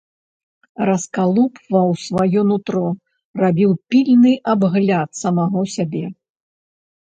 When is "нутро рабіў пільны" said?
2.53-4.33